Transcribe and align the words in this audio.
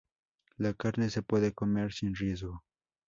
La 0.57 0.73
carne 0.73 1.11
se 1.11 1.21
puede 1.21 1.53
comer 1.53 1.93
sin 1.93 2.15
riesgo. 2.15 2.63